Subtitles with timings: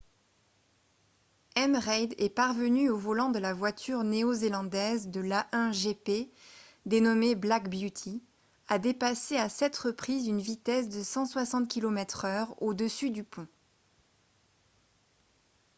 [1.55, 1.75] m.
[1.75, 6.31] reid est parvenu au volant de la voiture néo-zélandaise de l'a1 gp
[6.87, 8.23] dénommée black beauty
[8.67, 13.47] à dépasser à 7 reprises une vitesse de 160 km/h au dessus du pont